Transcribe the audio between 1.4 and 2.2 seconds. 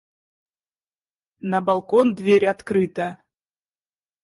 На балкон